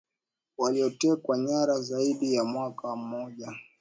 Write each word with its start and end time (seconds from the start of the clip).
waliotekwa 0.57 1.37
nyara 1.37 1.81
zaidi 1.81 2.33
ya 2.35 2.43
mwaka 2.43 2.95
mmoja 2.95 3.53